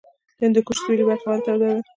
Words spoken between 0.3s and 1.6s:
د هندوکش سویلي برخه ولې